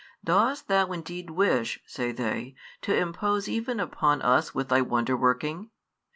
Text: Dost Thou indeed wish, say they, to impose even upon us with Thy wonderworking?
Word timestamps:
Dost 0.23 0.67
Thou 0.67 0.91
indeed 0.93 1.29
wish, 1.29 1.79
say 1.85 2.11
they, 2.11 2.55
to 2.81 2.97
impose 2.97 3.47
even 3.47 3.79
upon 3.79 4.19
us 4.23 4.51
with 4.51 4.69
Thy 4.69 4.81
wonderworking? 4.81 5.69